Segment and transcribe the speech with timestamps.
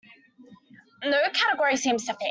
[1.03, 2.19] No category seems to fit.